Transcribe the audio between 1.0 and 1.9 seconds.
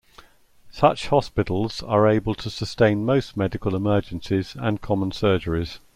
hospitals